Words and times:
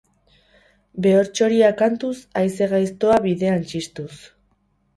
Behor-txoria 1.05 1.69
kantuz, 1.83 2.15
haize 2.41 2.71
gaiztoa 2.73 3.21
bidean 3.29 3.71
txistuz. 3.73 4.13